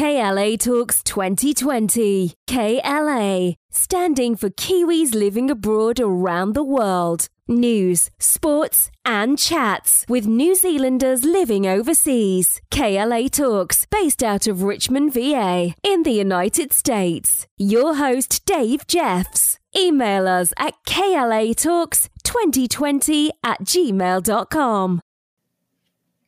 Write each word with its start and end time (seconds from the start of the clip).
KLA 0.00 0.56
Talks 0.56 1.02
2020. 1.02 2.32
KLA, 2.46 3.54
standing 3.70 4.34
for 4.34 4.48
Kiwis 4.48 5.14
living 5.14 5.50
abroad 5.50 6.00
around 6.00 6.54
the 6.54 6.64
world. 6.64 7.28
News, 7.46 8.10
sports, 8.18 8.90
and 9.04 9.38
chats 9.38 10.06
with 10.08 10.26
New 10.26 10.54
Zealanders 10.54 11.22
living 11.22 11.66
overseas. 11.66 12.62
KLA 12.70 13.28
Talks, 13.28 13.84
based 13.90 14.22
out 14.22 14.46
of 14.46 14.62
Richmond, 14.62 15.12
VA, 15.12 15.74
in 15.82 16.04
the 16.04 16.12
United 16.12 16.72
States. 16.72 17.46
Your 17.58 17.96
host, 17.96 18.46
Dave 18.46 18.86
Jeffs. 18.86 19.58
Email 19.76 20.26
us 20.26 20.54
at 20.56 20.76
klatalks2020 20.86 23.28
at 23.44 23.60
gmail.com. 23.64 25.00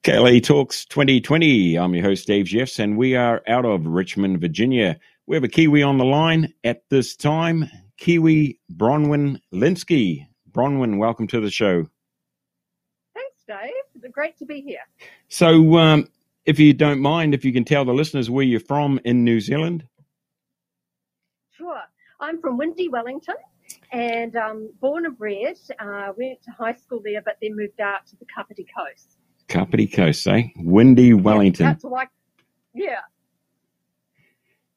KLA 0.05 0.41
Talks 0.41 0.84
2020. 0.87 1.79
I'm 1.79 1.95
your 1.95 2.02
host, 2.02 2.27
Dave 2.27 2.46
Jeffs, 2.46 2.80
and 2.80 2.98
we 2.98 3.14
are 3.14 3.41
out 3.46 3.64
of 3.64 3.87
Richmond, 3.87 4.41
Virginia. 4.41 4.98
We 5.29 5.37
have 5.37 5.45
a 5.45 5.48
Kiwi 5.48 5.84
on 5.84 5.97
the 5.97 6.05
line 6.05 6.52
at 6.65 6.83
this 6.88 7.15
time, 7.15 7.70
Kiwi 7.98 8.59
Bronwyn 8.74 9.41
Linsky. 9.55 10.27
Bronwyn, 10.51 10.98
welcome 10.98 11.29
to 11.29 11.41
the 11.41 11.52
show. 11.52 11.87
Thanks, 13.15 13.45
Dave. 13.46 13.70
It's 13.95 14.12
great 14.12 14.37
to 14.38 14.45
be 14.45 14.60
here. 14.60 14.80
So, 15.29 15.77
um, 15.77 16.09
if 16.46 16.59
you 16.59 16.73
don't 16.73 17.01
mind, 17.01 17.32
if 17.32 17.45
you 17.45 17.52
can 17.52 17.65
tell 17.65 17.84
the 17.84 17.95
listeners 17.95 18.29
where 18.29 18.45
you're 18.45 18.59
from 18.59 18.98
in 19.05 19.23
New 19.23 19.38
Zealand. 19.38 19.87
Sure. 21.52 21.80
I'm 22.19 22.41
from 22.41 22.59
Windy, 22.59 22.88
Wellington, 22.88 23.37
and 23.93 24.34
um, 24.34 24.73
born 24.80 25.07
and 25.07 25.16
bred. 25.16 25.59
Uh, 25.79 26.12
went 26.16 26.43
to 26.43 26.51
high 26.51 26.74
school 26.74 27.01
there, 27.05 27.23
but 27.24 27.37
then 27.41 27.55
moved 27.55 27.80
out 27.80 28.05
to 28.09 28.16
the 28.16 28.27
Kapiti 28.34 28.66
Coast. 28.77 29.16
Kapiti 29.52 29.87
Coast, 29.87 30.27
eh? 30.27 30.48
Windy, 30.56 31.12
Wellington. 31.15 31.66
Yeah, 31.66 31.73
that's 31.73 31.84
like, 31.84 32.09
yeah. 32.74 33.01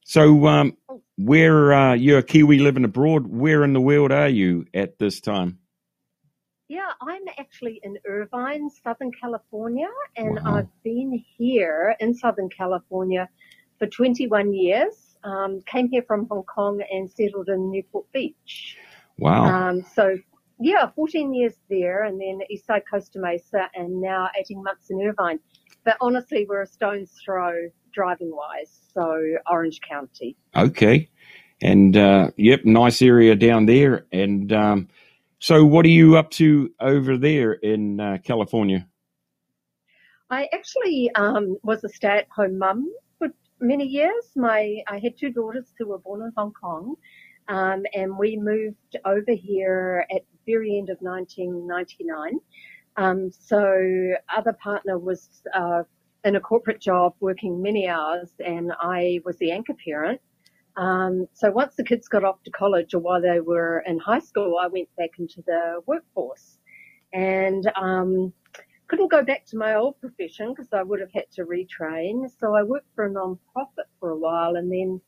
So, 0.04 0.46
um, 0.46 0.76
where 1.16 1.72
uh, 1.72 1.94
you're 1.94 2.18
a 2.18 2.22
Kiwi 2.22 2.58
living 2.58 2.84
abroad, 2.84 3.26
where 3.26 3.64
in 3.64 3.72
the 3.72 3.80
world 3.80 4.12
are 4.12 4.28
you 4.28 4.66
at 4.74 4.98
this 4.98 5.20
time? 5.20 5.58
Yeah, 6.68 6.90
I'm 7.00 7.22
actually 7.38 7.80
in 7.82 7.96
Irvine, 8.06 8.68
Southern 8.84 9.12
California, 9.12 9.88
and 10.16 10.38
Wow. 10.44 10.56
I've 10.58 10.82
been 10.82 11.24
here 11.38 11.96
in 12.00 12.12
Southern 12.14 12.48
California 12.48 13.28
for 13.78 13.86
21 13.86 14.52
years. 14.52 14.94
Um, 15.24 15.62
came 15.66 15.88
here 15.88 16.02
from 16.06 16.26
Hong 16.28 16.44
Kong 16.44 16.82
and 16.92 17.10
settled 17.10 17.48
in 17.48 17.70
Newport 17.70 18.10
Beach. 18.12 18.76
Wow. 19.18 19.44
Um, 19.44 19.82
so 19.94 20.18
yeah, 20.58 20.90
14 20.94 21.34
years 21.34 21.54
there 21.68 22.04
and 22.04 22.20
then 22.20 22.40
East 22.50 22.66
Side 22.66 22.82
Costa 22.90 23.18
Mesa 23.18 23.68
and 23.74 24.00
now 24.00 24.28
18 24.38 24.62
months 24.62 24.90
in 24.90 25.00
Irvine. 25.02 25.38
But 25.84 25.96
honestly, 26.00 26.46
we're 26.48 26.62
a 26.62 26.66
stone's 26.66 27.12
throw 27.24 27.68
driving 27.92 28.34
wise. 28.34 28.80
So 28.94 29.20
Orange 29.50 29.80
County. 29.88 30.36
Okay. 30.54 31.08
And 31.62 31.96
uh, 31.96 32.30
yep, 32.36 32.64
nice 32.64 33.00
area 33.00 33.34
down 33.34 33.66
there. 33.66 34.06
And 34.12 34.52
um, 34.52 34.88
so, 35.38 35.64
what 35.64 35.84
are 35.84 35.90
you 35.90 36.16
up 36.16 36.30
to 36.32 36.70
over 36.80 37.16
there 37.16 37.52
in 37.52 38.00
uh, 38.00 38.18
California? 38.24 38.86
I 40.30 40.48
actually 40.52 41.10
um, 41.14 41.56
was 41.62 41.84
a 41.84 41.88
stay-at-home 41.88 42.58
mum 42.58 42.90
for 43.18 43.28
many 43.60 43.86
years. 43.86 44.30
My 44.34 44.78
I 44.88 44.98
had 44.98 45.16
two 45.16 45.30
daughters 45.30 45.72
who 45.78 45.88
were 45.88 45.98
born 45.98 46.22
in 46.22 46.32
Hong 46.36 46.52
Kong, 46.52 46.96
um, 47.48 47.84
and 47.94 48.18
we 48.18 48.36
moved 48.36 48.96
over 49.04 49.32
here 49.32 50.04
at 50.10 50.22
very 50.46 50.78
end 50.78 50.90
of 50.90 50.98
1999. 51.00 52.40
Um, 52.96 53.30
so 53.30 54.14
other 54.34 54.54
partner 54.54 54.98
was 54.98 55.42
uh, 55.54 55.82
in 56.24 56.36
a 56.36 56.40
corporate 56.40 56.80
job 56.80 57.14
working 57.20 57.60
many 57.60 57.88
hours, 57.88 58.30
and 58.44 58.72
I 58.80 59.20
was 59.24 59.36
the 59.38 59.50
anchor 59.50 59.74
parent. 59.84 60.20
Um, 60.76 61.26
so 61.32 61.50
once 61.50 61.74
the 61.76 61.84
kids 61.84 62.08
got 62.08 62.24
off 62.24 62.42
to 62.44 62.50
college 62.50 62.94
or 62.94 63.00
while 63.00 63.20
they 63.20 63.40
were 63.40 63.82
in 63.86 63.98
high 63.98 64.18
school, 64.18 64.58
I 64.60 64.66
went 64.66 64.88
back 64.96 65.10
into 65.18 65.42
the 65.46 65.80
workforce, 65.86 66.58
and 67.12 67.70
um, 67.76 68.32
couldn't 68.88 69.10
go 69.10 69.22
back 69.22 69.44
to 69.46 69.56
my 69.56 69.74
old 69.74 70.00
profession 70.00 70.50
because 70.50 70.72
I 70.72 70.82
would 70.82 71.00
have 71.00 71.12
had 71.12 71.30
to 71.32 71.44
retrain. 71.44 72.30
So 72.38 72.54
I 72.54 72.62
worked 72.62 72.94
for 72.94 73.06
a 73.06 73.10
non-profit 73.10 73.86
for 73.98 74.10
a 74.10 74.16
while 74.16 74.56
and 74.56 74.70
then 74.70 75.00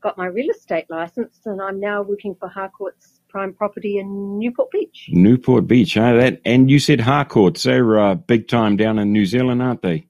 got 0.00 0.16
my 0.18 0.26
real 0.26 0.50
estate 0.50 0.86
license 0.88 1.40
and 1.46 1.60
I'm 1.60 1.80
now 1.80 2.02
working 2.02 2.34
for 2.34 2.48
Harcourts 2.48 3.20
Prime 3.34 3.52
Property 3.52 3.98
in 3.98 4.38
Newport 4.38 4.70
Beach. 4.70 5.08
Newport 5.08 5.66
Beach, 5.66 5.94
huh? 5.94 6.12
That 6.12 6.40
and 6.44 6.70
you 6.70 6.78
said 6.78 7.00
Harcourts. 7.00 7.64
They're 7.64 7.98
uh, 7.98 8.14
big 8.14 8.46
time 8.46 8.76
down 8.76 8.96
in 9.00 9.12
New 9.12 9.26
Zealand, 9.26 9.60
aren't 9.60 9.82
they? 9.82 10.06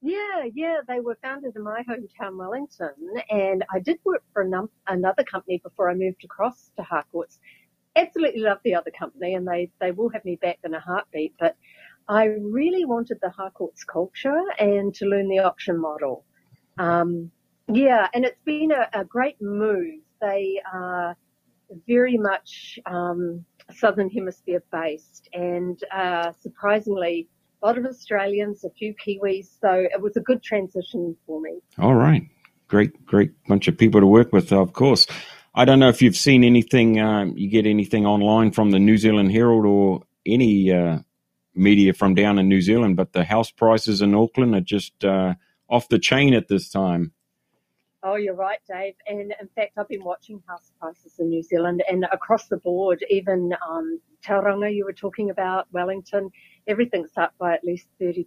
Yeah, 0.00 0.46
yeah, 0.52 0.78
they 0.88 0.98
were 0.98 1.16
founded 1.22 1.54
in 1.54 1.62
my 1.62 1.84
hometown, 1.88 2.36
Wellington, 2.36 2.94
and 3.30 3.64
I 3.72 3.78
did 3.78 3.98
work 4.04 4.24
for 4.32 4.42
num- 4.42 4.70
another 4.88 5.22
company 5.22 5.60
before 5.62 5.88
I 5.88 5.94
moved 5.94 6.24
across 6.24 6.72
to 6.76 6.82
Harcourts. 6.82 7.38
Absolutely 7.94 8.40
love 8.40 8.58
the 8.64 8.74
other 8.74 8.90
company, 8.90 9.34
and 9.34 9.46
they 9.46 9.70
they 9.80 9.92
will 9.92 10.08
have 10.08 10.24
me 10.24 10.34
back 10.34 10.58
in 10.64 10.74
a 10.74 10.80
heartbeat. 10.80 11.34
But 11.38 11.56
I 12.08 12.24
really 12.24 12.84
wanted 12.84 13.18
the 13.22 13.30
Harcourts 13.30 13.84
culture 13.84 14.42
and 14.58 14.92
to 14.96 15.06
learn 15.06 15.28
the 15.28 15.38
auction 15.38 15.80
model. 15.80 16.24
Um, 16.76 17.30
yeah, 17.68 18.08
and 18.12 18.24
it's 18.24 18.42
been 18.42 18.72
a, 18.72 18.88
a 18.92 19.04
great 19.04 19.40
move. 19.40 20.00
They 20.20 20.60
are 20.72 21.16
very 21.86 22.16
much 22.16 22.78
um, 22.86 23.44
Southern 23.70 24.10
Hemisphere 24.10 24.62
based, 24.70 25.28
and 25.32 25.82
uh, 25.92 26.32
surprisingly, 26.40 27.28
a 27.62 27.66
lot 27.66 27.78
of 27.78 27.84
Australians, 27.84 28.64
a 28.64 28.70
few 28.70 28.94
Kiwis. 28.94 29.48
So 29.60 29.70
it 29.72 30.00
was 30.00 30.16
a 30.16 30.20
good 30.20 30.42
transition 30.42 31.16
for 31.26 31.40
me. 31.40 31.58
All 31.78 31.94
right. 31.94 32.22
Great, 32.68 33.04
great 33.04 33.30
bunch 33.46 33.68
of 33.68 33.76
people 33.76 34.00
to 34.00 34.06
work 34.06 34.32
with, 34.32 34.52
of 34.52 34.72
course. 34.72 35.06
I 35.54 35.66
don't 35.66 35.78
know 35.78 35.90
if 35.90 36.00
you've 36.00 36.16
seen 36.16 36.44
anything, 36.44 36.98
um, 36.98 37.36
you 37.36 37.48
get 37.50 37.66
anything 37.66 38.06
online 38.06 38.52
from 38.52 38.70
the 38.70 38.78
New 38.78 38.96
Zealand 38.96 39.30
Herald 39.32 39.66
or 39.66 40.02
any 40.24 40.72
uh, 40.72 41.00
media 41.54 41.92
from 41.92 42.14
down 42.14 42.38
in 42.38 42.48
New 42.48 42.62
Zealand, 42.62 42.96
but 42.96 43.12
the 43.12 43.24
house 43.24 43.50
prices 43.50 44.00
in 44.00 44.14
Auckland 44.14 44.54
are 44.54 44.62
just 44.62 45.04
uh, 45.04 45.34
off 45.68 45.88
the 45.88 45.98
chain 45.98 46.32
at 46.32 46.48
this 46.48 46.70
time. 46.70 47.12
Oh, 48.04 48.16
you're 48.16 48.34
right, 48.34 48.58
Dave. 48.68 48.94
And 49.06 49.32
in 49.40 49.48
fact, 49.54 49.72
I've 49.76 49.88
been 49.88 50.02
watching 50.02 50.42
house 50.48 50.72
prices 50.80 51.14
in 51.20 51.28
New 51.28 51.42
Zealand 51.42 51.84
and 51.88 52.04
across 52.12 52.48
the 52.48 52.56
board, 52.56 53.04
even 53.08 53.54
um, 53.68 54.00
Tauranga, 54.24 54.74
you 54.74 54.84
were 54.84 54.92
talking 54.92 55.30
about, 55.30 55.68
Wellington, 55.72 56.30
everything's 56.66 57.16
up 57.16 57.32
by 57.38 57.54
at 57.54 57.64
least 57.64 57.86
30%. 58.00 58.26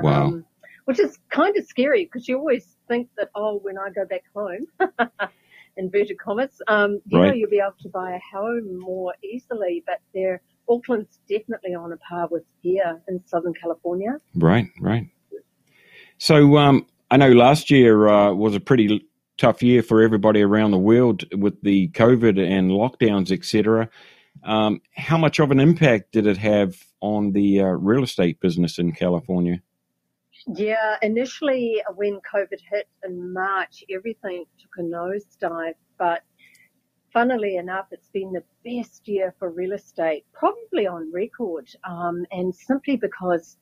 Wow. 0.00 0.26
Um, 0.26 0.44
which 0.86 0.98
is 1.00 1.18
kind 1.30 1.56
of 1.56 1.66
scary 1.66 2.04
because 2.04 2.28
you 2.28 2.38
always 2.38 2.76
think 2.88 3.08
that, 3.18 3.28
oh, 3.34 3.58
when 3.58 3.76
I 3.76 3.90
go 3.90 4.06
back 4.06 4.22
home, 4.34 4.66
inverted 5.76 6.18
commas, 6.18 6.62
um, 6.68 7.00
you 7.06 7.18
know, 7.18 7.32
you'll 7.32 7.50
be 7.50 7.58
able 7.58 7.74
to 7.80 7.88
buy 7.88 8.12
a 8.12 8.36
home 8.36 8.78
more 8.78 9.12
easily, 9.22 9.82
but 9.84 10.00
they're, 10.14 10.40
Auckland's 10.68 11.18
definitely 11.28 11.74
on 11.74 11.92
a 11.92 11.96
par 11.98 12.28
with 12.30 12.44
here 12.62 13.02
in 13.08 13.20
Southern 13.26 13.52
California. 13.52 14.16
Right, 14.34 14.66
right. 14.80 15.08
So 16.18 16.56
um, 16.56 16.86
I 17.10 17.16
know 17.16 17.30
last 17.30 17.70
year 17.70 18.08
uh, 18.08 18.32
was 18.32 18.54
a 18.54 18.60
pretty 18.60 19.06
tough 19.38 19.62
year 19.62 19.82
for 19.82 20.02
everybody 20.02 20.42
around 20.42 20.72
the 20.72 20.78
world 20.78 21.24
with 21.32 21.62
the 21.62 21.88
COVID 21.90 22.38
and 22.38 22.70
lockdowns, 22.70 23.30
etc. 23.30 23.88
Um, 24.42 24.80
how 24.96 25.16
much 25.16 25.38
of 25.38 25.50
an 25.50 25.60
impact 25.60 26.12
did 26.12 26.26
it 26.26 26.38
have 26.38 26.76
on 27.00 27.32
the 27.32 27.60
uh, 27.60 27.64
real 27.64 28.02
estate 28.02 28.40
business 28.40 28.78
in 28.78 28.92
California? 28.92 29.62
Yeah, 30.48 30.96
initially 31.02 31.82
uh, 31.88 31.92
when 31.94 32.20
COVID 32.34 32.60
hit 32.70 32.88
in 33.04 33.32
March, 33.32 33.84
everything 33.90 34.44
took 34.58 34.70
a 34.78 34.82
nosedive, 34.82 35.74
but 35.98 36.22
funnily 37.12 37.56
enough, 37.56 37.86
it's 37.92 38.10
been 38.10 38.32
the 38.32 38.44
best 38.64 39.06
year 39.06 39.34
for 39.38 39.50
real 39.50 39.72
estate, 39.72 40.24
probably 40.32 40.86
on 40.86 41.12
record, 41.12 41.68
um, 41.88 42.26
and 42.30 42.54
simply 42.54 42.96
because 42.96 43.56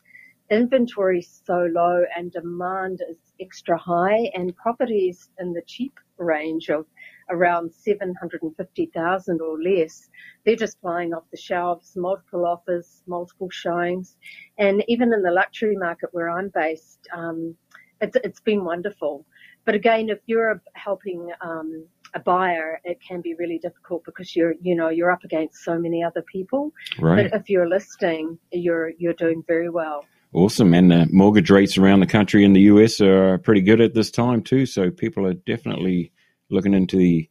inventory's 0.51 1.43
so 1.47 1.69
low 1.73 2.05
and 2.17 2.33
demand 2.33 3.01
is 3.11 3.17
extra 3.41 3.77
high 3.79 4.31
and 4.35 4.55
properties 4.57 5.31
in 5.39 5.53
the 5.53 5.63
cheap 5.67 5.99
range 6.19 6.69
of 6.71 6.87
around 7.31 7.73
750,000 7.73 9.41
or 9.41 9.63
less, 9.63 10.09
they're 10.45 10.57
just 10.57 10.81
flying 10.81 11.15
off 11.15 11.25
the 11.31 11.37
shelves, 11.37 11.97
multiple 11.97 12.47
offers, 12.47 13.03
multiple 13.07 13.49
showings. 13.51 14.17
And 14.59 14.85
even 14.89 15.13
in 15.13 15.23
the 15.23 15.31
luxury 15.31 15.77
market 15.77 16.11
where 16.13 16.29
I'm 16.29 16.51
based, 16.55 17.09
um, 17.15 17.57
it's, 18.01 18.17
it's 18.23 18.41
been 18.41 18.65
wonderful. 18.65 19.25
But 19.65 19.75
again, 19.75 20.11
if 20.11 20.19
you're 20.27 20.61
helping 20.75 21.31
um, 21.41 21.87
a 22.15 22.21
buyer, 22.21 22.81
it 22.85 22.99
can 23.07 23.23
be 23.23 23.35
really 23.35 23.59
difficult 23.59 24.05
because 24.05 24.37
you're, 24.37 24.55
you 24.61 24.75
know, 24.75 24.91
you're 24.91 25.11
up 25.11 25.25
against 25.25 25.65
so 25.65 25.79
many 25.79 26.05
other 26.05 26.23
people. 26.23 26.73
Right. 26.99 27.31
But 27.31 27.41
if 27.41 27.49
you're 27.49 27.69
listing, 27.69 28.39
you're 28.53 28.91
you're 28.99 29.15
doing 29.15 29.43
very 29.47 29.71
well. 29.71 30.05
Awesome. 30.35 30.75
And 30.75 30.91
the 30.91 31.07
mortgage 31.13 31.49
rates 31.49 31.79
around 31.79 32.01
the 32.01 32.07
country 32.07 32.45
in 32.45 32.55
the 32.55 32.63
US 32.63 33.01
are 33.01 33.39
pretty 33.39 33.61
good 33.61 33.81
at 33.81 33.95
this 33.95 34.11
time, 34.11 34.43
too. 34.43 34.67
So 34.67 34.91
people 34.91 35.27
are 35.29 35.35
definitely 35.35 36.13
looking 36.51 36.75
into 36.75 36.97
the 36.97 37.31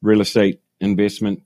real 0.00 0.20
estate 0.20 0.60
investment. 0.80 1.42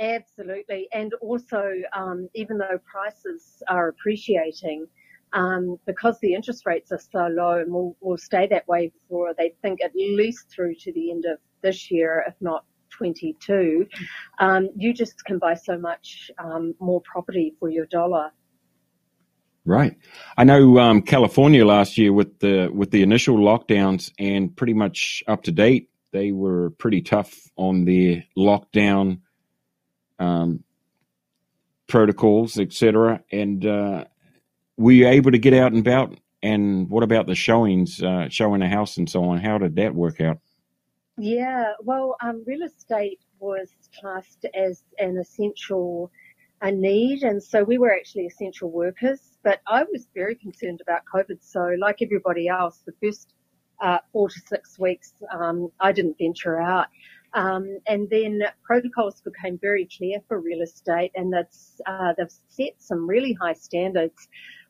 Absolutely, 0.00 0.88
and 0.92 1.14
also 1.20 1.70
um, 1.92 2.28
even 2.34 2.58
though 2.58 2.80
prices 2.84 3.62
are 3.68 3.86
appreciating, 3.86 4.88
um, 5.32 5.78
because 5.86 6.18
the 6.18 6.34
interest 6.34 6.66
rates 6.66 6.90
are 6.90 6.98
so 6.98 7.28
low 7.28 7.58
and 7.60 7.72
will, 7.72 7.96
will 8.00 8.18
stay 8.18 8.48
that 8.48 8.66
way 8.66 8.90
for, 9.08 9.32
they 9.38 9.54
think, 9.62 9.80
at 9.80 9.94
least 9.94 10.50
through 10.50 10.74
to 10.74 10.92
the 10.92 11.12
end 11.12 11.24
of 11.26 11.38
this 11.62 11.88
year, 11.88 12.24
if 12.26 12.34
not 12.40 12.64
22, 12.90 13.86
um, 14.40 14.70
you 14.76 14.92
just 14.92 15.24
can 15.24 15.38
buy 15.38 15.54
so 15.54 15.78
much 15.78 16.32
um, 16.38 16.74
more 16.80 17.00
property 17.02 17.54
for 17.60 17.70
your 17.70 17.86
dollar. 17.86 18.32
Right. 19.64 19.96
I 20.36 20.44
know 20.44 20.78
um, 20.78 21.02
California 21.02 21.64
last 21.64 21.96
year 21.96 22.12
with 22.12 22.40
the 22.40 22.68
with 22.72 22.90
the 22.90 23.02
initial 23.02 23.36
lockdowns 23.36 24.10
and 24.18 24.54
pretty 24.56 24.74
much 24.74 25.22
up 25.28 25.44
to 25.44 25.52
date, 25.52 25.88
they 26.10 26.32
were 26.32 26.70
pretty 26.70 27.02
tough 27.02 27.32
on 27.56 27.84
their 27.84 28.24
lockdown 28.36 29.20
um, 30.18 30.64
protocols, 31.86 32.58
etc. 32.58 33.22
And 33.30 33.64
uh, 33.64 34.04
were 34.76 34.92
you 34.92 35.08
able 35.08 35.30
to 35.30 35.38
get 35.38 35.54
out 35.54 35.72
and 35.72 35.86
about? 35.86 36.18
And 36.42 36.90
what 36.90 37.04
about 37.04 37.26
the 37.26 37.36
showings, 37.36 38.02
uh, 38.02 38.28
showing 38.28 38.62
a 38.62 38.68
house 38.68 38.96
and 38.96 39.08
so 39.08 39.24
on? 39.24 39.38
How 39.38 39.58
did 39.58 39.76
that 39.76 39.94
work 39.94 40.20
out? 40.20 40.38
Yeah, 41.18 41.74
well, 41.80 42.16
um, 42.20 42.42
real 42.46 42.62
estate 42.62 43.20
was 43.38 43.68
classed 44.00 44.46
as 44.54 44.82
an 44.98 45.18
essential 45.18 46.10
a 46.62 46.70
need, 46.70 47.24
and 47.24 47.42
so 47.42 47.64
we 47.64 47.76
were 47.76 47.92
actually 47.92 48.26
essential 48.26 48.70
workers. 48.70 49.20
But 49.42 49.60
I 49.66 49.82
was 49.82 50.06
very 50.14 50.36
concerned 50.36 50.80
about 50.80 51.02
COVID. 51.12 51.38
So, 51.40 51.74
like 51.78 52.00
everybody 52.00 52.48
else, 52.48 52.82
the 52.86 52.94
first 53.02 53.34
uh, 53.80 53.98
four 54.12 54.28
to 54.28 54.40
six 54.46 54.78
weeks, 54.78 55.12
um, 55.32 55.70
I 55.80 55.92
didn't 55.92 56.16
venture 56.18 56.60
out. 56.60 56.86
Um, 57.34 57.78
and 57.86 58.08
then 58.10 58.42
protocols 58.62 59.22
became 59.22 59.58
very 59.58 59.88
clear 59.96 60.18
for 60.28 60.38
real 60.40 60.62
estate, 60.62 61.10
and 61.16 61.32
that's 61.32 61.80
uh, 61.86 62.12
they've 62.16 62.32
set 62.48 62.74
some 62.78 63.08
really 63.08 63.32
high 63.32 63.54
standards. 63.54 64.28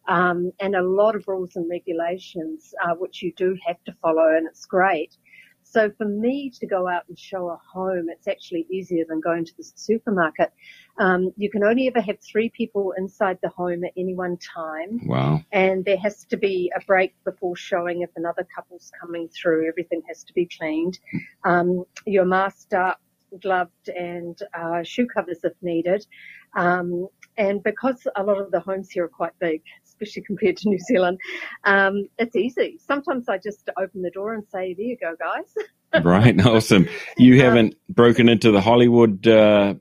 Um, 0.08 0.50
and 0.60 0.74
a 0.74 0.82
lot 0.82 1.14
of 1.14 1.28
rules 1.28 1.54
and 1.54 1.70
regulations, 1.70 2.74
uh, 2.84 2.94
which 2.94 3.22
you 3.22 3.32
do 3.36 3.56
have 3.64 3.82
to 3.84 3.92
follow, 4.02 4.34
and 4.36 4.48
it's 4.48 4.66
great. 4.66 5.16
So 5.64 5.90
for 5.96 6.06
me 6.06 6.50
to 6.60 6.66
go 6.66 6.88
out 6.88 7.04
and 7.08 7.18
show 7.18 7.48
a 7.48 7.58
home, 7.72 8.06
it's 8.10 8.28
actually 8.28 8.66
easier 8.70 9.04
than 9.08 9.20
going 9.20 9.44
to 9.44 9.56
the 9.56 9.64
supermarket. 9.74 10.52
Um, 10.98 11.32
you 11.36 11.50
can 11.50 11.64
only 11.64 11.88
ever 11.88 12.00
have 12.00 12.18
three 12.20 12.50
people 12.50 12.92
inside 12.96 13.38
the 13.42 13.48
home 13.48 13.84
at 13.84 13.92
any 13.96 14.14
one 14.14 14.36
time. 14.36 15.00
Wow. 15.06 15.42
And 15.50 15.84
there 15.84 15.98
has 15.98 16.24
to 16.26 16.36
be 16.36 16.70
a 16.76 16.84
break 16.84 17.14
before 17.24 17.56
showing 17.56 18.02
if 18.02 18.10
another 18.16 18.46
couple's 18.54 18.92
coming 19.00 19.28
through. 19.28 19.68
Everything 19.68 20.02
has 20.08 20.22
to 20.24 20.32
be 20.32 20.46
cleaned. 20.46 20.98
Um, 21.44 21.84
you're 22.06 22.24
masked 22.24 22.74
up, 22.74 23.00
gloved, 23.40 23.88
and 23.88 24.38
uh, 24.54 24.82
shoe 24.82 25.06
covers 25.06 25.38
if 25.44 25.54
needed. 25.62 26.06
Um, 26.54 27.08
and 27.38 27.62
because 27.62 28.06
a 28.14 28.22
lot 28.22 28.38
of 28.38 28.50
the 28.50 28.60
homes 28.60 28.90
here 28.90 29.04
are 29.04 29.08
quite 29.08 29.32
big, 29.38 29.62
especially 29.84 30.22
compared 30.26 30.56
to 30.58 30.68
New 30.68 30.78
Zealand, 30.78 31.18
um, 31.64 32.08
it's 32.18 32.36
easy. 32.36 32.78
Sometimes 32.86 33.28
I 33.28 33.38
just 33.38 33.68
open 33.78 34.02
the 34.02 34.10
door 34.10 34.34
and 34.34 34.44
say, 34.52 34.74
"There 34.74 34.86
you 34.86 34.96
go, 34.96 35.14
guys." 35.18 36.04
right, 36.04 36.38
awesome. 36.46 36.88
You 37.16 37.34
um, 37.34 37.40
haven't 37.40 37.74
broken 37.88 38.28
into 38.28 38.50
the 38.50 38.60
Hollywood, 38.60 39.26
uh, 39.26 39.74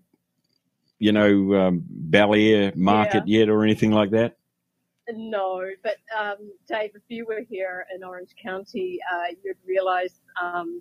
you 1.01 1.11
know, 1.11 1.55
um, 1.55 1.83
Bel 1.89 2.35
Air 2.35 2.71
market 2.75 3.23
yeah. 3.25 3.39
yet, 3.39 3.49
or 3.49 3.63
anything 3.63 3.91
like 3.91 4.11
that. 4.11 4.37
No, 5.11 5.63
but 5.83 5.97
um, 6.17 6.51
Dave, 6.67 6.91
if 6.93 7.01
you 7.09 7.25
were 7.25 7.41
here 7.49 7.87
in 7.93 8.03
Orange 8.03 8.35
County, 8.41 8.99
uh, 9.11 9.33
you'd 9.43 9.57
realise 9.65 10.21
um, 10.39 10.79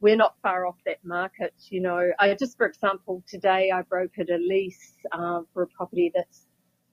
we're 0.00 0.16
not 0.16 0.34
far 0.42 0.66
off 0.66 0.76
that 0.84 0.98
market. 1.04 1.54
You 1.70 1.80
know, 1.80 2.10
I 2.18 2.34
just, 2.34 2.58
for 2.58 2.66
example, 2.66 3.24
today 3.26 3.72
I 3.74 3.80
brokered 3.80 4.30
a 4.30 4.36
lease 4.36 4.92
uh, 5.10 5.40
for 5.54 5.62
a 5.62 5.66
property 5.68 6.12
that's 6.14 6.46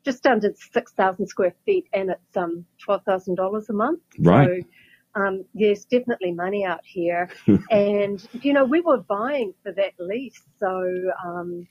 just 0.06 0.26
under 0.26 0.54
6,000 0.72 1.28
square 1.28 1.54
feet 1.66 1.86
and 1.92 2.12
it's 2.12 2.38
um, 2.38 2.66
$12,000 2.88 3.70
a 3.70 3.74
month. 3.74 4.00
Right. 4.20 4.64
So, 4.64 5.22
um, 5.22 5.44
there's 5.54 5.84
definitely 5.84 6.32
money 6.32 6.64
out 6.64 6.86
here. 6.86 7.30
and, 7.70 8.26
you 8.42 8.54
know, 8.54 8.64
we 8.64 8.80
were 8.80 9.00
buying 9.00 9.54
for 9.64 9.74
that 9.74 9.94
lease. 10.00 10.42
So, 10.62 11.12
um, 11.26 11.68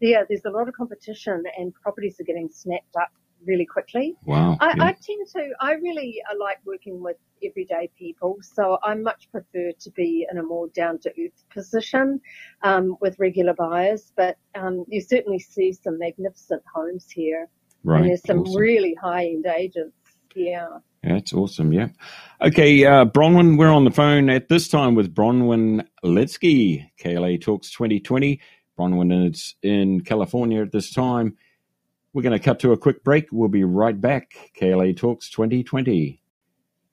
yeah, 0.00 0.22
there's 0.28 0.44
a 0.44 0.50
lot 0.50 0.68
of 0.68 0.74
competition 0.74 1.42
and 1.58 1.74
properties 1.74 2.18
are 2.20 2.24
getting 2.24 2.48
snapped 2.50 2.96
up 2.96 3.10
really 3.46 3.66
quickly. 3.66 4.16
Wow. 4.24 4.56
I, 4.60 4.74
yeah. 4.76 4.84
I 4.84 4.92
tend 4.92 5.26
to, 5.34 5.50
I 5.60 5.72
really 5.74 6.20
like 6.38 6.58
working 6.64 7.02
with 7.02 7.16
everyday 7.44 7.90
people. 7.98 8.38
So 8.42 8.78
I 8.82 8.94
much 8.94 9.28
prefer 9.30 9.72
to 9.78 9.90
be 9.90 10.26
in 10.30 10.38
a 10.38 10.42
more 10.42 10.68
down 10.68 10.98
to 11.00 11.10
earth 11.10 11.44
position 11.52 12.20
um, 12.62 12.96
with 13.00 13.18
regular 13.18 13.54
buyers. 13.54 14.12
But 14.16 14.36
um, 14.54 14.84
you 14.88 15.00
certainly 15.00 15.38
see 15.38 15.72
some 15.72 15.98
magnificent 15.98 16.62
homes 16.72 17.10
here. 17.10 17.48
Right. 17.82 18.00
And 18.00 18.10
there's 18.10 18.22
some 18.26 18.40
awesome. 18.40 18.60
really 18.60 18.94
high 18.94 19.26
end 19.26 19.46
agents. 19.46 19.96
Yeah. 20.34 20.68
That's 21.02 21.32
awesome. 21.32 21.72
Yeah. 21.72 21.88
Okay, 22.42 22.84
uh, 22.84 23.06
Bronwyn, 23.06 23.58
we're 23.58 23.70
on 23.70 23.84
the 23.84 23.90
phone 23.90 24.28
at 24.28 24.48
this 24.48 24.68
time 24.68 24.94
with 24.94 25.14
Bronwyn 25.14 25.86
Litsky, 26.04 26.90
KLA 27.00 27.38
Talks 27.38 27.70
2020. 27.70 28.38
Bronwyn 28.80 29.54
in 29.62 30.00
California 30.00 30.62
at 30.62 30.72
this 30.72 30.90
time. 30.90 31.36
We're 32.12 32.22
going 32.22 32.38
to 32.38 32.44
cut 32.44 32.60
to 32.60 32.72
a 32.72 32.78
quick 32.78 33.04
break. 33.04 33.26
We'll 33.30 33.48
be 33.48 33.64
right 33.64 33.98
back. 33.98 34.32
KLA 34.58 34.94
Talks 34.94 35.30
2020. 35.30 36.20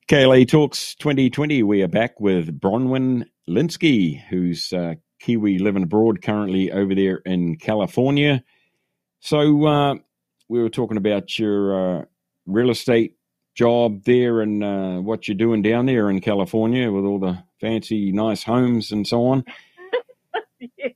KLA 0.06 0.44
Talks 0.44 0.94
2020. 0.96 1.62
We 1.62 1.82
are 1.82 1.88
back 1.88 2.20
with 2.20 2.60
Bronwyn 2.60 3.24
Lynskey, 3.48 4.22
who's 4.28 4.72
uh, 4.72 4.94
Kiwi 5.18 5.58
living 5.58 5.82
abroad 5.82 6.20
currently 6.22 6.70
over 6.70 6.94
there 6.94 7.16
in 7.24 7.56
California. 7.56 8.44
So 9.20 9.66
uh, 9.66 9.94
we 10.48 10.60
were 10.60 10.68
talking 10.68 10.98
about 10.98 11.38
your 11.38 12.00
uh, 12.00 12.04
real 12.46 12.70
estate 12.70 13.16
job 13.54 14.04
there 14.04 14.42
and 14.42 14.62
uh, 14.62 14.98
what 14.98 15.26
you're 15.26 15.36
doing 15.36 15.62
down 15.62 15.86
there 15.86 16.10
in 16.10 16.20
California 16.20 16.92
with 16.92 17.04
all 17.04 17.18
the 17.18 17.42
fancy, 17.60 18.12
nice 18.12 18.44
homes 18.44 18.92
and 18.92 19.06
so 19.06 19.26
on. 19.26 19.44
yes 20.76 20.92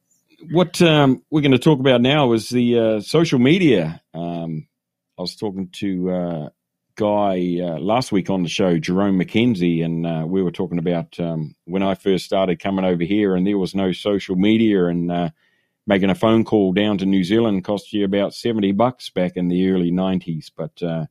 what 0.50 0.80
um, 0.82 1.22
we're 1.30 1.40
going 1.40 1.52
to 1.52 1.58
talk 1.58 1.80
about 1.80 2.00
now 2.00 2.32
is 2.32 2.48
the 2.48 2.78
uh, 2.78 3.00
social 3.00 3.38
media. 3.38 4.02
Um, 4.14 4.66
I 5.18 5.22
was 5.22 5.36
talking 5.36 5.68
to 5.74 6.10
uh, 6.10 6.48
Guy 6.94 7.58
uh, 7.62 7.78
last 7.78 8.12
week 8.12 8.30
on 8.30 8.42
the 8.42 8.48
show, 8.48 8.78
Jerome 8.78 9.18
McKenzie, 9.18 9.84
and 9.84 10.06
uh, 10.06 10.24
we 10.26 10.42
were 10.42 10.50
talking 10.50 10.78
about 10.78 11.18
um, 11.20 11.54
when 11.64 11.82
I 11.82 11.94
first 11.94 12.24
started 12.24 12.60
coming 12.60 12.84
over 12.84 13.04
here, 13.04 13.34
and 13.34 13.46
there 13.46 13.58
was 13.58 13.74
no 13.74 13.92
social 13.92 14.36
media, 14.36 14.86
and 14.86 15.10
uh, 15.10 15.30
making 15.86 16.10
a 16.10 16.14
phone 16.14 16.44
call 16.44 16.72
down 16.72 16.98
to 16.98 17.06
New 17.06 17.24
Zealand 17.24 17.64
cost 17.64 17.92
you 17.92 18.04
about 18.04 18.34
seventy 18.34 18.72
bucks 18.72 19.10
back 19.10 19.36
in 19.36 19.48
the 19.48 19.70
early 19.70 19.90
'90s. 19.90 20.50
But 20.54 20.82
uh, 20.82 21.06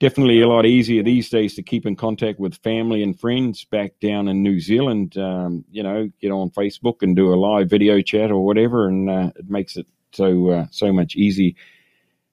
definitely 0.00 0.40
a 0.40 0.48
lot 0.48 0.66
easier 0.66 1.02
these 1.02 1.28
days 1.28 1.54
to 1.54 1.62
keep 1.62 1.86
in 1.86 1.94
contact 1.94 2.40
with 2.40 2.54
family 2.56 3.02
and 3.02 3.20
friends 3.20 3.64
back 3.66 3.92
down 4.00 4.26
in 4.26 4.42
New 4.42 4.58
Zealand. 4.58 5.16
Um, 5.16 5.64
you 5.70 5.82
know, 5.82 6.10
get 6.20 6.32
on 6.32 6.50
Facebook 6.50 7.02
and 7.02 7.14
do 7.14 7.32
a 7.32 7.36
live 7.36 7.70
video 7.70 8.00
chat 8.00 8.32
or 8.32 8.44
whatever, 8.44 8.88
and 8.88 9.08
uh, 9.08 9.30
it 9.36 9.48
makes 9.48 9.76
it 9.76 9.86
so 10.12 10.50
uh, 10.50 10.66
so 10.70 10.92
much 10.92 11.14
easier. 11.14 11.52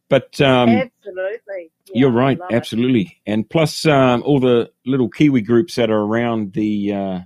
But 0.10 0.40
um, 0.40 0.70
absolutely, 0.70 1.70
yeah, 1.88 1.94
you're 1.94 2.12
right, 2.12 2.40
absolutely, 2.52 3.20
it. 3.26 3.32
and 3.32 3.48
plus 3.48 3.86
um, 3.86 4.24
all 4.24 4.40
the 4.40 4.72
little 4.86 5.10
Kiwi 5.10 5.42
groups 5.42 5.76
that 5.76 5.92
are 5.92 6.02
around 6.02 6.54
the 6.54 6.94
uh, 6.94 7.20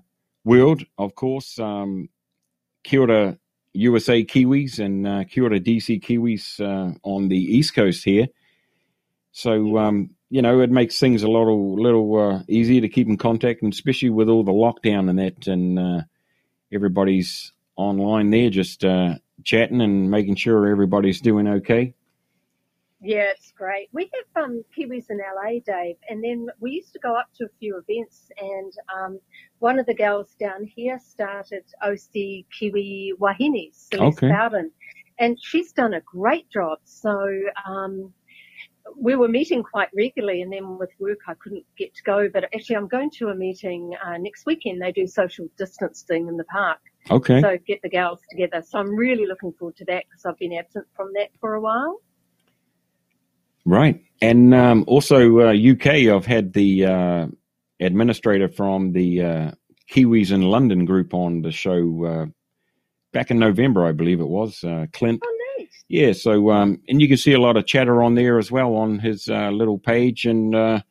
world, 0.43 0.83
of 0.97 1.15
course. 1.15 1.57
Um, 1.59 2.09
Kia 2.83 3.01
ora 3.01 3.37
USA 3.73 4.25
Kiwis 4.25 4.79
and 4.79 5.07
uh, 5.07 5.23
Kia 5.25 5.43
ora 5.43 5.59
DC 5.59 6.03
Kiwis 6.03 6.59
uh, 6.59 6.97
on 7.03 7.27
the 7.27 7.37
East 7.37 7.75
Coast 7.75 8.03
here. 8.03 8.27
So 9.31 9.77
um, 9.77 10.09
you 10.31 10.41
know, 10.41 10.61
it 10.61 10.71
makes 10.71 10.97
things 10.97 11.23
a 11.23 11.27
little 11.27 11.75
little 11.75 12.17
uh, 12.17 12.43
easier 12.47 12.79
to 12.79 12.87
keep 12.89 13.07
in 13.07 13.17
contact, 13.17 13.61
and 13.61 13.73
especially 13.73 14.09
with 14.09 14.29
all 14.29 14.45
the 14.45 14.51
lockdown 14.53 15.09
and 15.09 15.19
that, 15.19 15.45
and 15.45 15.77
uh, 15.77 16.01
everybody's 16.71 17.51
online 17.75 18.29
there, 18.29 18.49
just 18.49 18.85
uh, 18.85 19.15
chatting 19.43 19.81
and 19.81 20.09
making 20.09 20.37
sure 20.37 20.69
everybody's 20.69 21.19
doing 21.19 21.49
okay. 21.49 21.93
Yeah, 23.01 23.31
it's 23.35 23.51
great. 23.51 23.89
We 23.91 24.09
have 24.13 24.43
um, 24.45 24.63
Kiwis 24.77 25.09
in 25.09 25.17
LA, 25.17 25.59
Dave, 25.65 25.97
and 26.09 26.23
then 26.23 26.47
we 26.61 26.71
used 26.71 26.93
to 26.93 26.99
go 26.99 27.13
up 27.13 27.27
to 27.39 27.45
a 27.45 27.49
few 27.59 27.83
events, 27.85 28.29
and 28.39 28.71
um, 28.95 29.19
one 29.59 29.79
of 29.79 29.85
the 29.85 29.93
girls 29.93 30.33
down 30.39 30.63
here 30.63 30.97
started 31.05 31.65
OC 31.83 32.45
Kiwi 32.57 33.15
Wahines, 33.19 33.89
Celeste 33.91 34.23
okay. 34.23 34.29
Bowden, 34.29 34.71
and 35.19 35.37
she's 35.41 35.73
done 35.73 35.93
a 35.93 36.01
great 36.01 36.49
job. 36.49 36.79
So 36.85 37.27
um, 37.65 38.13
we 38.95 39.15
were 39.15 39.27
meeting 39.27 39.63
quite 39.63 39.89
regularly, 39.95 40.41
and 40.41 40.51
then 40.51 40.77
with 40.77 40.89
work 40.99 41.19
I 41.27 41.33
couldn't 41.35 41.65
get 41.77 41.93
to 41.95 42.03
go. 42.03 42.29
But 42.29 42.45
actually, 42.45 42.75
I'm 42.75 42.87
going 42.87 43.11
to 43.11 43.29
a 43.29 43.35
meeting 43.35 43.95
uh, 44.03 44.17
next 44.17 44.45
weekend. 44.45 44.81
They 44.81 44.91
do 44.91 45.07
social 45.07 45.47
distancing 45.57 46.27
in 46.27 46.37
the 46.37 46.43
park. 46.45 46.79
Okay. 47.09 47.41
So 47.41 47.57
get 47.65 47.81
the 47.81 47.89
girls 47.89 48.19
together. 48.29 48.63
So 48.67 48.79
I'm 48.79 48.95
really 48.95 49.25
looking 49.25 49.53
forward 49.53 49.75
to 49.77 49.85
that 49.85 50.03
because 50.09 50.25
I've 50.25 50.37
been 50.37 50.53
absent 50.53 50.85
from 50.95 51.11
that 51.15 51.29
for 51.39 51.55
a 51.55 51.61
while. 51.61 52.01
Right, 53.63 54.03
and 54.21 54.55
um, 54.55 54.85
also 54.87 55.39
uh, 55.39 55.53
UK. 55.53 56.09
I've 56.11 56.25
had 56.25 56.53
the 56.53 56.85
uh, 56.85 57.27
administrator 57.79 58.49
from 58.49 58.91
the 58.91 59.21
uh, 59.21 59.51
Kiwis 59.91 60.31
in 60.31 60.41
London 60.41 60.85
group 60.85 61.13
on 61.13 61.41
the 61.41 61.51
show 61.51 62.05
uh, 62.05 62.25
back 63.11 63.29
in 63.29 63.37
November, 63.37 63.85
I 63.85 63.91
believe 63.91 64.19
it 64.19 64.27
was. 64.27 64.63
Uh, 64.63 64.87
Clint. 64.93 65.21
Oh, 65.23 65.37
yeah, 65.91 66.13
so 66.13 66.51
um, 66.51 66.79
and 66.87 67.01
you 67.01 67.07
can 67.09 67.17
see 67.17 67.33
a 67.33 67.39
lot 67.39 67.57
of 67.57 67.65
chatter 67.65 68.01
on 68.01 68.15
there 68.15 68.39
as 68.39 68.49
well 68.49 68.75
on 68.75 68.99
his 68.99 69.27
uh, 69.27 69.49
little 69.49 69.77
page, 69.77 70.25
and 70.25 70.55
uh, 70.55 70.81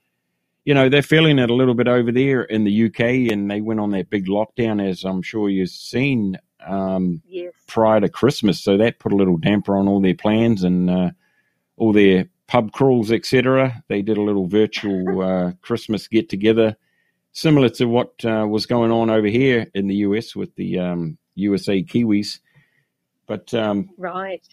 you 0.67 0.75
know 0.75 0.91
they're 0.91 1.01
feeling 1.01 1.39
it 1.39 1.49
a 1.49 1.55
little 1.55 1.73
bit 1.75 1.89
over 1.89 2.13
there 2.13 2.43
in 2.43 2.65
the 2.65 2.85
UK, 2.87 3.33
and 3.33 3.51
they 3.51 3.63
went 3.63 3.81
on 3.81 3.93
that 3.93 4.11
big 4.11 4.27
lockdown, 4.27 4.87
as 4.87 5.05
I'm 5.05 5.23
sure 5.23 5.49
you've 5.49 5.71
seen 5.71 6.39
um, 6.67 7.23
Yes. 7.27 7.55
prior 7.67 8.01
to 8.01 8.11
Christmas, 8.11 8.63
so 8.63 8.77
that 8.77 8.99
put 8.99 9.13
a 9.13 9.17
little 9.17 9.39
damper 9.39 9.75
on 9.75 9.89
all 9.89 10.03
their 10.03 10.15
plans 10.15 10.65
and 10.65 10.91
uh, 10.91 11.11
all 11.79 11.95
their 11.95 12.29
pub 12.47 12.73
crawls, 12.73 13.11
etc. 13.11 13.83
They 13.89 14.03
did 14.03 14.19
a 14.19 14.23
little 14.23 14.49
virtual 14.49 15.23
uh, 15.23 15.53
Christmas 15.63 16.09
get 16.09 16.29
together, 16.29 16.77
similar 17.33 17.71
to 17.71 17.87
what 17.87 18.23
uh, 18.23 18.47
was 18.47 18.67
going 18.67 18.93
on 18.93 19.09
over 19.09 19.29
here 19.29 19.67
in 19.73 19.87
the 19.87 19.97
US 19.97 20.37
with 20.37 20.55
the 20.57 20.79
um, 20.79 21.17
USA 21.37 21.83
Kiwis. 21.83 22.41
But 23.27 23.55
um, 23.55 23.89
Right. 23.97 24.47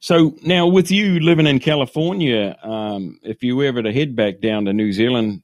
So 0.00 0.34
now, 0.42 0.66
with 0.66 0.90
you 0.90 1.20
living 1.20 1.46
in 1.46 1.58
California, 1.60 2.56
um, 2.62 3.18
if 3.22 3.42
you 3.42 3.62
ever 3.62 3.82
to 3.82 3.92
head 3.92 4.16
back 4.16 4.40
down 4.40 4.64
to 4.64 4.72
New 4.72 4.92
Zealand, 4.92 5.42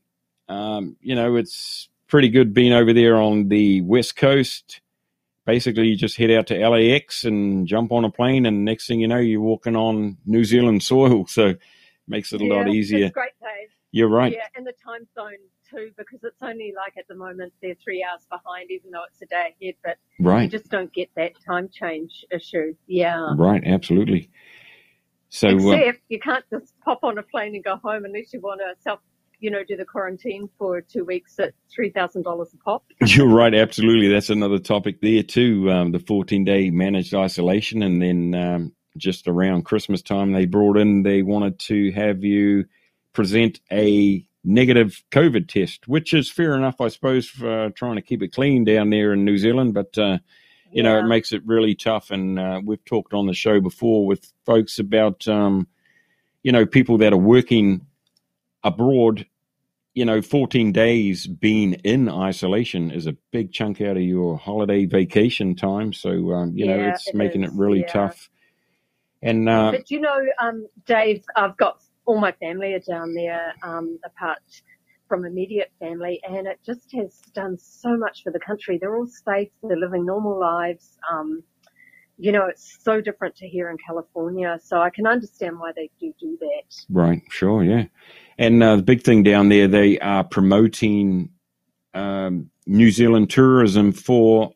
um, 0.49 0.97
you 1.01 1.15
know 1.15 1.37
it's 1.37 1.89
pretty 2.09 2.29
good 2.29 2.55
being 2.55 2.73
over 2.73 2.93
there 2.93 3.17
on 3.17 3.49
the 3.49 3.81
west 3.83 4.17
coast. 4.17 4.81
Basically, 5.47 5.89
you 5.89 5.97
just 5.97 6.17
head 6.17 6.31
out 6.31 6.47
to 6.49 6.69
LAX 6.69 7.25
and 7.25 7.67
jump 7.67 7.93
on 7.93 8.05
a 8.05 8.11
plane, 8.11 8.47
and 8.47 8.65
next 8.65 8.87
thing 8.87 9.01
you 9.01 9.09
know, 9.09 9.19
you're 9.19 9.41
walking 9.41 9.77
on 9.77 10.17
New 10.25 10.45
Zealand 10.45 10.83
soil. 10.83 11.27
So 11.29 11.55
makes 12.07 12.33
it 12.33 12.41
a 12.41 12.45
lot 12.45 12.69
easier. 12.69 13.11
Great, 13.11 13.33
Dave. 13.41 13.74
You're 13.95 14.09
right. 14.09 14.33
Yeah, 14.33 14.49
and 14.57 14.67
the 14.67 14.73
time 14.85 15.07
zone 15.15 15.39
too, 15.71 15.93
because 15.97 16.19
it's 16.25 16.43
only 16.43 16.75
like 16.77 16.95
at 16.99 17.07
the 17.07 17.15
moment 17.15 17.53
they're 17.63 17.77
three 17.77 18.03
hours 18.03 18.27
behind, 18.29 18.73
even 18.73 18.91
though 18.91 19.05
it's 19.09 19.23
a 19.23 19.27
day 19.27 19.55
ahead. 19.63 19.77
But 19.85 19.99
you 20.19 20.27
Right. 20.27 20.51
just 20.51 20.69
don't 20.69 20.93
get 20.93 21.11
that 21.15 21.35
time 21.47 21.69
change 21.73 22.25
issue. 22.33 22.75
Yeah. 22.89 23.35
Right. 23.37 23.63
Absolutely. 23.65 24.31
So 25.29 25.49
uh, 25.49 25.77
Except 25.77 26.01
you 26.09 26.19
can't 26.19 26.45
just 26.51 26.75
pop 26.81 27.05
on 27.05 27.19
a 27.19 27.23
plane 27.23 27.55
and 27.55 27.63
go 27.63 27.77
home 27.77 28.05
unless 28.05 28.33
you 28.33 28.41
want 28.41 28.63
to 28.63 28.75
self, 28.83 28.99
you 29.39 29.53
know, 29.53 29.63
do 29.63 29.77
the 29.77 29.85
quarantine 29.85 30.49
for 30.59 30.81
two 30.81 31.05
weeks 31.05 31.39
at 31.39 31.55
three 31.73 31.91
thousand 31.91 32.23
dollars 32.23 32.53
a 32.53 32.57
pop. 32.65 32.85
You're 33.07 33.29
right, 33.29 33.55
absolutely. 33.55 34.09
That's 34.09 34.29
another 34.31 34.59
topic 34.59 35.03
there 35.03 35.23
too. 35.23 35.71
Um, 35.71 35.93
the 35.93 36.01
14 36.01 36.45
day 36.45 36.71
managed 36.71 37.15
isolation, 37.15 37.81
and 37.85 38.03
then 38.03 38.35
um, 38.35 38.73
just 38.99 39.29
around 39.29 39.67
Christmas 39.67 40.03
time, 40.03 40.33
they 40.33 40.47
brought 40.47 40.79
in. 40.79 41.05
They 41.05 41.23
wanted 41.23 41.61
to 41.61 41.93
have 41.93 42.25
you 42.25 42.65
present 43.15 43.61
a 43.73 44.27
negative 44.45 45.03
COVID 45.11 45.49
test, 45.49 45.89
which 45.89 46.13
is 46.13 46.31
fair 46.31 46.55
enough, 46.55 46.81
I 46.81 46.89
suppose, 46.89 47.27
for 47.27 47.67
uh, 47.67 47.71
trying 47.71 47.97
to 47.97 48.03
keep 48.03 48.23
it 48.23 48.33
clean 48.33 48.65
down 48.65 48.91
there 48.91 49.15
in 49.15 49.25
New 49.25 49.39
Zealand. 49.39 49.73
But 49.73 49.97
uh, 49.97 50.19
you 50.75 50.83
know, 50.83 50.99
it 50.99 51.05
makes 51.05 51.33
it 51.33 51.47
really 51.47 51.77
tough. 51.77 52.11
And 52.11 52.39
uh, 52.39 52.61
we've 52.63 52.85
talked 52.85 53.15
on 53.15 53.27
the 53.27 53.33
show 53.33 53.61
before 53.61 54.07
with 54.07 54.33
folks 54.45 54.81
about, 54.81 55.27
um, 55.29 55.69
you 56.43 56.51
know, 56.51 56.67
people 56.67 56.99
that 56.99 57.13
are 57.13 57.19
working 57.19 57.87
abroad. 58.63 59.25
You 59.95 60.05
know, 60.05 60.21
14 60.21 60.73
days 60.73 61.29
being 61.29 61.75
in 61.85 62.09
isolation 62.09 62.91
is 62.91 63.07
a 63.07 63.17
big 63.31 63.53
chunk 63.53 63.81
out 63.81 63.97
of 63.97 64.03
your 64.03 64.37
holiday 64.37 64.87
vacation 64.87 65.55
time. 65.55 65.93
So, 65.93 66.33
um, 66.33 66.57
you 66.57 66.67
know, 66.67 66.77
it's 66.77 67.07
it 67.07 67.15
making 67.15 67.45
is, 67.45 67.53
it 67.53 67.57
really 67.57 67.83
yeah. 67.83 67.93
tough. 67.93 68.29
And, 69.23 69.49
uh, 69.49 69.71
But 69.71 69.93
you 69.93 70.01
know, 70.01 70.27
um, 70.41 70.67
Dave, 70.87 71.23
I've 71.37 71.57
got 71.57 71.81
all 72.07 72.21
my 72.21 72.33
family 72.33 72.75
are 72.75 72.81
down 72.81 73.15
there, 73.15 73.55
um, 73.63 73.99
apart 74.05 74.39
from 75.09 75.25
immediate 75.25 75.71
family, 75.79 76.21
and 76.29 76.47
it 76.47 76.59
just 76.65 76.93
has 76.93 77.21
done 77.35 77.59
so 77.59 77.97
much 77.97 78.23
for 78.23 78.33
the 78.33 78.41
country. 78.41 78.79
They're 78.79 78.97
all 78.97 79.07
safe, 79.07 79.51
they're 79.63 79.77
living 79.77 80.07
normal 80.07 80.39
lives. 80.39 80.99
Um, 81.11 81.43
you 82.17 82.33
know, 82.33 82.47
it's 82.47 82.79
so 82.83 83.01
different 83.01 83.35
to 83.37 83.49
here 83.49 83.71
in 83.71 83.77
California, 83.87 84.59
so 84.63 84.81
I 84.81 84.91
can 84.91 85.07
understand 85.07 85.59
why 85.59 85.73
they 85.75 85.91
do 86.01 86.13
do 86.21 86.39
that. 86.41 86.85
Right, 86.89 87.23
sure, 87.29 87.65
yeah. 87.65 87.85
And 88.39 88.63
uh, 88.63 88.77
the 88.77 88.83
big 88.83 89.03
thing 89.03 89.23
down 89.23 89.49
there, 89.49 89.69
they 89.69 89.99
are 89.99 90.25
promoting 90.25 91.31
um, 91.93 92.51
New 92.67 92.91
Zealand 92.91 93.31
tourism 93.31 93.93
for 93.93 94.53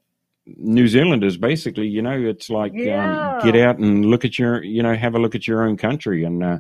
New 0.47 0.89
Zealanders. 0.89 1.37
Basically, 1.37 1.87
you 1.89 2.03
know, 2.03 2.19
it's 2.19 2.49
like 2.49 2.73
Yeah. 2.75 3.05
um, 3.05 3.53
get 3.53 3.61
out 3.61 3.79
and 3.79 4.07
look 4.07 4.25
at 4.25 4.39
your, 4.39 4.63
you 4.63 4.83
know, 4.83 4.95
have 4.95 5.15
a 5.15 5.19
look 5.19 5.35
at 5.35 5.47
your 5.47 5.63
own 5.65 5.77
country. 5.77 6.25
And 6.25 6.43
uh, 6.43 6.59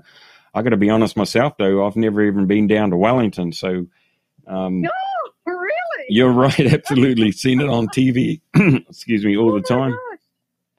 I 0.58 0.62
got 0.62 0.70
to 0.70 0.76
be 0.76 0.90
honest 0.90 1.16
myself, 1.16 1.56
though, 1.58 1.86
I've 1.86 1.96
never 1.96 2.22
even 2.22 2.46
been 2.46 2.66
down 2.66 2.90
to 2.90 2.96
Wellington, 2.96 3.52
so. 3.52 3.86
Um, 4.46 4.80
No, 4.82 4.90
really? 5.46 6.06
You're 6.08 6.32
right, 6.46 6.60
absolutely. 6.72 7.32
Seen 7.44 7.60
it 7.60 7.68
on 7.68 7.86
TV, 7.88 8.40
excuse 8.88 9.24
me, 9.24 9.36
all 9.36 9.52
Oh 9.52 9.58
the 9.58 9.62
time. 9.62 9.92
gosh. 9.92 10.18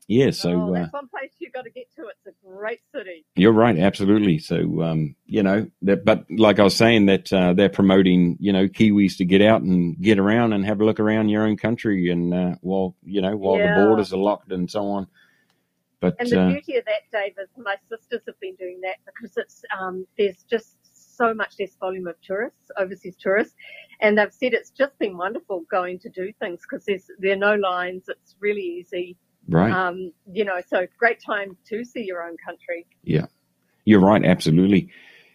Yeah, 0.07 0.31
so 0.31 0.49
oh, 0.49 0.75
uh, 0.75 0.87
one 0.89 1.07
place 1.07 1.29
you've 1.37 1.53
got 1.53 1.65
to 1.65 1.69
get 1.69 1.85
to. 1.95 2.07
It's 2.07 2.25
a 2.25 2.47
great 2.47 2.79
city. 2.95 3.25
You're 3.35 3.51
right, 3.53 3.77
absolutely. 3.77 4.39
So, 4.39 4.81
um, 4.81 5.15
you 5.27 5.43
know, 5.43 5.67
that, 5.83 6.03
but 6.03 6.25
like 6.31 6.57
I 6.59 6.63
was 6.63 6.75
saying, 6.75 7.05
that 7.05 7.31
uh, 7.31 7.53
they're 7.53 7.69
promoting, 7.69 8.35
you 8.39 8.51
know, 8.51 8.67
Kiwis 8.67 9.17
to 9.17 9.25
get 9.25 9.43
out 9.43 9.61
and 9.61 9.95
get 10.01 10.17
around 10.17 10.53
and 10.53 10.65
have 10.65 10.81
a 10.81 10.83
look 10.85 10.99
around 10.99 11.29
your 11.29 11.43
own 11.43 11.57
country, 11.57 12.09
and 12.09 12.33
uh, 12.33 12.55
while 12.61 12.95
you 13.03 13.21
know, 13.21 13.37
while 13.37 13.59
Yeah. 13.59 13.75
the 13.75 13.85
borders 13.85 14.11
are 14.11 14.17
locked 14.17 14.51
and 14.51 14.69
so 14.69 14.83
on. 14.87 15.07
But 15.99 16.15
And 16.19 16.29
the 16.29 16.41
uh, 16.41 16.47
beauty 16.47 16.77
of 16.77 16.85
that, 16.85 17.11
Dave, 17.11 17.33
is 17.41 17.49
my 17.57 17.75
sisters 17.89 18.21
have 18.25 18.39
been 18.39 18.55
doing 18.55 18.79
that 18.81 18.97
because 19.05 19.35
it's 19.35 19.63
um, 19.77 20.05
there's 20.17 20.43
just 20.49 20.77
so 20.93 21.33
much 21.33 21.55
less 21.59 21.75
volume 21.75 22.07
of 22.07 22.15
tourists, 22.21 22.71
overseas 22.77 23.15
tourists, 23.19 23.53
and 23.99 24.17
they've 24.17 24.33
said 24.33 24.53
it's 24.53 24.69
just 24.69 24.97
been 24.97 25.17
wonderful 25.17 25.65
going 25.69 25.99
to 25.99 26.09
do 26.09 26.31
things 26.39 26.61
because 26.61 26.85
there's 26.85 27.07
there 27.19 27.33
are 27.33 27.37
no 27.37 27.55
lines. 27.55 28.05
It's 28.07 28.35
really 28.39 28.61
easy, 28.61 29.17
right, 29.49 29.71
um, 29.71 30.13
you 30.31 30.45
know. 30.45 30.61
So 30.67 30.87
great 30.97 31.21
time 31.21 31.57
to 31.67 31.83
see 31.83 32.03
your 32.03 32.23
own 32.23 32.37
country. 32.37 32.87
Yeah, 33.03 33.25
you're 33.83 33.99
right, 33.99 34.23
absolutely. 34.23 34.91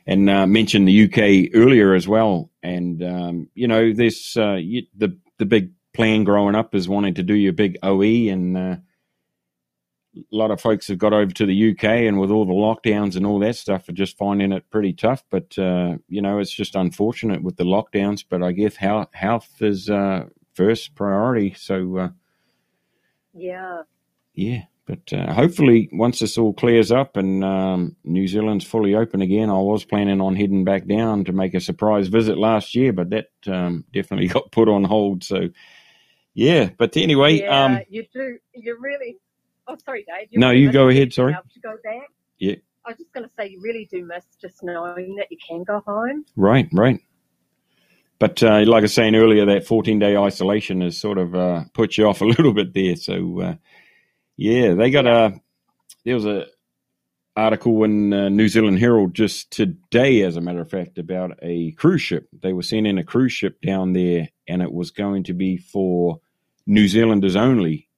And 0.06 0.28
uh, 0.28 0.46
mentioned 0.46 0.88
the 0.88 1.04
UK 1.04 1.54
earlier 1.54 1.94
as 1.94 2.08
well, 2.08 2.50
and 2.62 3.02
um, 3.02 3.48
you 3.54 3.68
know, 3.68 3.92
this 3.92 4.36
uh, 4.36 4.54
you, 4.54 4.84
the 4.96 5.18
the 5.38 5.46
big 5.46 5.72
plan 5.92 6.24
growing 6.24 6.54
up 6.54 6.74
is 6.74 6.88
wanting 6.88 7.14
to 7.14 7.22
do 7.22 7.34
your 7.34 7.52
big 7.52 7.76
OE, 7.82 8.30
and 8.30 8.56
uh, 8.56 8.76
a 10.16 10.36
lot 10.36 10.50
of 10.50 10.60
folks 10.60 10.88
have 10.88 10.98
got 10.98 11.12
over 11.12 11.32
to 11.32 11.46
the 11.46 11.70
UK, 11.70 11.84
and 11.84 12.20
with 12.20 12.30
all 12.30 12.44
the 12.44 12.52
lockdowns 12.52 13.16
and 13.16 13.26
all 13.26 13.38
that 13.40 13.56
stuff, 13.56 13.88
are 13.88 13.92
just 13.92 14.16
finding 14.16 14.52
it 14.52 14.70
pretty 14.70 14.92
tough. 14.92 15.24
But 15.30 15.58
uh, 15.58 15.96
you 16.08 16.22
know, 16.22 16.38
it's 16.38 16.52
just 16.52 16.74
unfortunate 16.74 17.42
with 17.42 17.56
the 17.56 17.64
lockdowns. 17.64 18.24
But 18.28 18.42
I 18.42 18.52
guess 18.52 18.76
health, 18.76 19.12
health 19.12 19.48
is 19.60 19.90
uh, 19.90 20.26
first 20.54 20.94
priority. 20.94 21.54
So 21.54 21.98
uh, 21.98 22.08
Yeah, 23.32 23.82
yeah, 24.34 24.62
but 24.86 25.12
uh, 25.12 25.32
hopefully 25.32 25.88
once 25.92 26.18
this 26.18 26.36
all 26.36 26.52
clears 26.52 26.92
up 26.92 27.16
and 27.16 27.44
um, 27.44 27.96
New 28.04 28.28
Zealand's 28.28 28.64
fully 28.64 28.94
open 28.94 29.22
again, 29.22 29.50
I 29.50 29.58
was 29.58 29.84
planning 29.84 30.20
on 30.20 30.36
heading 30.36 30.64
back 30.64 30.86
down 30.86 31.24
to 31.24 31.32
make 31.32 31.54
a 31.54 31.60
surprise 31.60 32.08
visit 32.08 32.36
last 32.36 32.74
year, 32.74 32.92
but 32.92 33.10
that 33.10 33.28
um, 33.46 33.84
definitely 33.92 34.28
got 34.34 34.52
put 34.52 34.68
on 34.68 34.84
hold. 34.84 35.24
So 35.24 35.48
yeah, 36.34 36.70
but 36.76 36.96
anyway, 36.96 37.40
yeah, 37.40 37.64
um, 37.64 37.80
you 37.88 38.04
do. 38.12 38.38
You 38.54 38.76
really. 38.80 39.18
Oh, 39.66 39.76
sorry, 39.84 40.04
Dave. 40.06 40.28
No, 40.32 40.50
you 40.50 40.70
go 40.70 40.88
ahead, 40.88 41.12
sorry. 41.12 41.32
To 41.32 41.60
go 41.60 41.76
back. 41.82 42.08
Yeah. 42.38 42.56
I 42.84 42.90
was 42.90 42.98
just 42.98 43.12
going 43.12 43.24
to 43.24 43.30
say 43.38 43.48
you 43.48 43.60
really 43.62 43.88
do 43.90 44.04
miss 44.04 44.24
just 44.40 44.62
knowing 44.62 45.16
that 45.16 45.28
you 45.30 45.38
can 45.46 45.64
go 45.64 45.82
home. 45.86 46.24
Right, 46.36 46.68
right. 46.72 47.00
But 48.18 48.42
uh, 48.42 48.64
like 48.66 48.80
I 48.80 48.82
was 48.82 48.94
saying 48.94 49.16
earlier, 49.16 49.46
that 49.46 49.66
14 49.66 49.98
day 49.98 50.16
isolation 50.16 50.82
has 50.82 50.98
sort 50.98 51.18
of 51.18 51.34
uh, 51.34 51.64
put 51.72 51.96
you 51.96 52.06
off 52.06 52.20
a 52.20 52.24
little 52.26 52.52
bit 52.52 52.74
there. 52.74 52.96
So, 52.96 53.40
uh, 53.40 53.54
yeah, 54.36 54.74
they 54.74 54.90
got 54.90 55.06
a. 55.06 55.40
There 56.04 56.14
was 56.14 56.26
a 56.26 56.46
article 57.36 57.82
in 57.84 58.12
uh, 58.12 58.28
New 58.28 58.48
Zealand 58.48 58.78
Herald 58.78 59.14
just 59.14 59.50
today, 59.50 60.22
as 60.22 60.36
a 60.36 60.40
matter 60.40 60.60
of 60.60 60.70
fact, 60.70 60.98
about 60.98 61.32
a 61.42 61.72
cruise 61.72 62.02
ship. 62.02 62.28
They 62.42 62.52
were 62.52 62.62
sending 62.62 62.98
a 62.98 63.04
cruise 63.04 63.32
ship 63.32 63.60
down 63.60 63.94
there, 63.94 64.28
and 64.46 64.62
it 64.62 64.72
was 64.72 64.90
going 64.90 65.24
to 65.24 65.32
be 65.32 65.56
for 65.56 66.20
New 66.66 66.86
Zealanders 66.86 67.36
only 67.36 67.88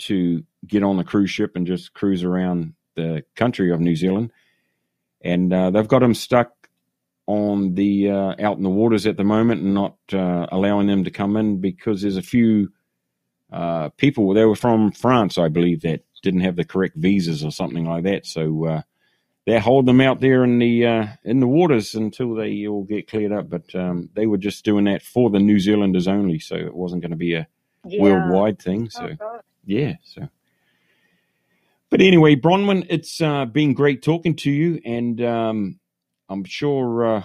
to 0.00 0.44
get 0.66 0.82
on 0.82 0.96
the 0.96 1.04
cruise 1.04 1.30
ship 1.30 1.52
and 1.56 1.66
just 1.66 1.94
cruise 1.94 2.24
around 2.24 2.74
the 2.96 3.24
country 3.36 3.72
of 3.72 3.80
New 3.80 3.96
Zealand. 3.96 4.32
And 5.22 5.52
uh, 5.52 5.70
they've 5.70 5.88
got 5.88 6.00
them 6.00 6.14
stuck 6.14 6.52
on 7.26 7.74
the 7.74 8.10
uh, 8.10 8.34
out 8.40 8.56
in 8.56 8.62
the 8.62 8.70
waters 8.70 9.06
at 9.06 9.16
the 9.16 9.24
moment 9.24 9.62
and 9.62 9.74
not 9.74 9.96
uh, 10.12 10.46
allowing 10.50 10.86
them 10.86 11.04
to 11.04 11.10
come 11.10 11.36
in 11.36 11.60
because 11.60 12.02
there's 12.02 12.16
a 12.16 12.22
few 12.22 12.72
uh, 13.52 13.90
people 13.90 14.32
they 14.34 14.44
were 14.44 14.56
from 14.56 14.92
France, 14.92 15.38
I 15.38 15.48
believe, 15.48 15.82
that 15.82 16.02
didn't 16.22 16.40
have 16.40 16.56
the 16.56 16.64
correct 16.64 16.96
visas 16.96 17.44
or 17.44 17.50
something 17.50 17.84
like 17.84 18.04
that. 18.04 18.26
So 18.26 18.64
uh, 18.66 18.82
they 19.46 19.58
hold 19.58 19.86
them 19.86 20.00
out 20.00 20.20
there 20.20 20.44
in 20.44 20.58
the 20.58 20.86
uh, 20.86 21.06
in 21.24 21.40
the 21.40 21.46
waters 21.48 21.94
until 21.94 22.34
they 22.34 22.66
all 22.66 22.84
get 22.84 23.08
cleared 23.08 23.32
up. 23.32 23.48
But 23.50 23.74
um, 23.74 24.10
they 24.14 24.26
were 24.26 24.38
just 24.38 24.64
doing 24.64 24.84
that 24.84 25.02
for 25.02 25.30
the 25.30 25.38
New 25.40 25.58
Zealanders 25.60 26.08
only, 26.08 26.38
so 26.38 26.56
it 26.56 26.74
wasn't 26.74 27.02
going 27.02 27.10
to 27.12 27.16
be 27.16 27.34
a 27.34 27.46
Yeah. 27.86 28.02
worldwide 28.02 28.58
thing. 28.60 28.90
So 28.90 29.10
Oh. 29.20 29.40
Yeah, 29.64 29.94
so. 30.04 30.28
But 31.90 32.00
anyway, 32.02 32.36
Bronwyn, 32.36 32.86
it's 32.90 33.20
uh, 33.20 33.46
been 33.46 33.74
great 33.74 34.02
talking 34.02 34.36
to 34.36 34.50
you, 34.50 34.80
and 34.84 35.20
um, 35.22 35.80
I'm 36.28 36.44
sure 36.44 37.16
uh, 37.16 37.24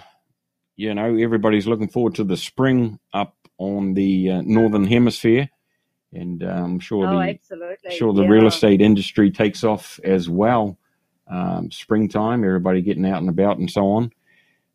you 0.76 0.94
know 0.94 1.16
everybody's 1.16 1.66
looking 1.66 1.88
forward 1.88 2.16
to 2.16 2.24
the 2.24 2.36
spring 2.36 2.98
up 3.14 3.36
on 3.58 3.94
the 3.94 4.30
uh, 4.32 4.42
northern 4.44 4.86
hemisphere, 4.86 5.50
and 6.12 6.42
uh, 6.42 6.48
I'm 6.48 6.80
sure 6.80 7.06
Oh, 7.06 7.20
the 7.20 7.30
absolutely. 7.30 7.90
sure 7.96 8.12
the 8.12 8.22
yeah. 8.22 8.28
real 8.28 8.46
estate 8.46 8.80
industry 8.80 9.30
takes 9.30 9.64
off 9.64 10.00
as 10.04 10.28
well 10.28 10.78
um, 11.28 11.70
springtime, 11.70 12.44
everybody 12.44 12.82
getting 12.82 13.06
out 13.06 13.20
and 13.20 13.28
about 13.28 13.58
and 13.58 13.70
so 13.70 13.86
on. 13.92 14.12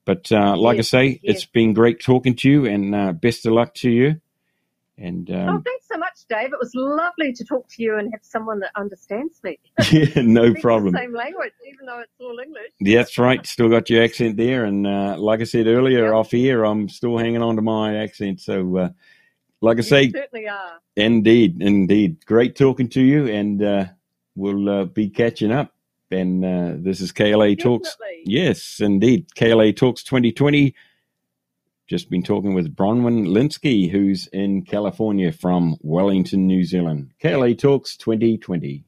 But 0.05 0.31
uh, 0.31 0.57
like 0.57 0.77
Yes, 0.77 0.79
I 0.79 0.81
say, 0.81 1.21
yes. 1.21 1.37
it's 1.37 1.45
been 1.45 1.73
great 1.73 2.01
talking 2.01 2.35
to 2.37 2.49
you, 2.49 2.65
and 2.65 2.95
uh, 2.95 3.11
best 3.13 3.45
of 3.45 3.53
luck 3.53 3.73
to 3.75 3.89
you. 3.91 4.21
And 5.01 5.29
oh, 5.31 5.39
um, 5.49 5.63
thanks 5.63 5.87
so 5.91 5.97
much, 5.97 6.25
Dave. 6.29 6.53
It 6.53 6.59
was 6.59 6.71
lovely 6.75 7.33
to 7.33 7.43
talk 7.43 7.67
to 7.69 7.81
you 7.83 7.97
and 7.97 8.11
have 8.13 8.23
someone 8.23 8.59
that 8.59 8.71
understands 8.75 9.41
me. 9.43 9.57
yeah, 9.91 10.21
no 10.21 10.53
problem. 10.55 10.93
Same 10.93 11.13
language, 11.13 11.53
even 11.67 11.87
though 11.87 11.99
it's 12.01 12.11
all 12.19 12.37
English. 12.39 12.71
Yeah, 12.79 12.99
That's 12.99 13.17
right. 13.17 13.43
Still 13.45 13.69
got 13.69 13.89
your 13.89 14.03
accent 14.03 14.37
there, 14.37 14.65
and 14.65 14.85
uh, 14.85 15.15
like 15.17 15.41
I 15.41 15.45
said 15.45 15.65
earlier 15.67 16.05
Yep. 16.05 16.13
off 16.13 16.31
here, 16.31 16.63
I'm 16.65 16.87
still 16.87 17.17
hanging 17.17 17.41
on 17.41 17.55
to 17.55 17.61
my 17.63 17.97
accent. 17.97 18.41
So, 18.41 18.77
uh, 18.77 18.89
like 19.61 19.77
I 19.77 19.79
You 19.79 19.83
say, 19.83 20.11
certainly 20.11 20.47
are. 20.47 20.79
indeed, 20.95 21.61
indeed, 21.61 22.23
great 22.25 22.55
talking 22.55 22.87
to 22.89 23.01
you, 23.01 23.27
and 23.27 23.63
uh, 23.63 23.85
we'll 24.35 24.69
uh, 24.69 24.85
be 24.85 25.09
catching 25.09 25.51
up. 25.51 25.73
And 26.11 26.43
uh, 26.45 26.73
this 26.77 26.99
is 27.01 27.11
KLA 27.11 27.55
Talks. 27.55 27.97
Yes, 28.25 28.79
indeed, 28.81 29.33
KLA 29.35 29.71
Talks 29.73 30.03
2020. 30.03 30.75
Just 31.91 32.09
been 32.09 32.23
talking 32.23 32.53
with 32.53 32.73
Bronwyn 32.73 33.27
Linsky, 33.27 33.91
who's 33.91 34.25
in 34.27 34.63
California 34.63 35.33
from 35.33 35.75
Wellington, 35.81 36.47
New 36.47 36.63
Zealand. 36.63 37.11
KLA 37.21 37.53
Talks 37.53 37.97
2020. 37.97 38.85